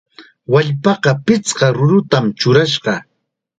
Wallpaqa 0.51 1.11
pichqa 1.25 1.67
rurutam 1.75 2.25
churashqa. 2.39 2.93